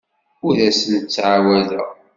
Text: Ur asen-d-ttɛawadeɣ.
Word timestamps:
Ur 0.45 0.55
asen-d-ttɛawadeɣ. 0.69 1.87